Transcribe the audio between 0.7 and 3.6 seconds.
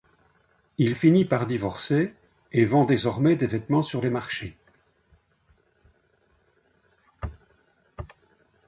Il finit par divorcer et vend désormais des